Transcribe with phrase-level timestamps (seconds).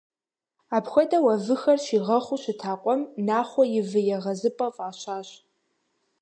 [0.77, 5.29] Апхуэдэу, а выхэр щигъэхъуу щыта къуэм «Нахъуэ и вы егъэзыпӏэ» фӏащащ.